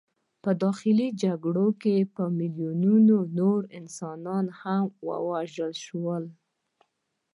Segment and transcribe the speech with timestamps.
[0.43, 6.23] په داخلي جګړو کې په میلیونونو نور انسانان هم ووژل شول.